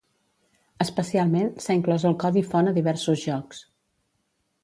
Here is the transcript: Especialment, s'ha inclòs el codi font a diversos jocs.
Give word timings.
Especialment, 0.85 1.51
s'ha 1.65 1.75
inclòs 1.81 2.07
el 2.11 2.17
codi 2.25 2.43
font 2.53 2.71
a 2.71 2.75
diversos 2.79 3.23
jocs. 3.27 3.61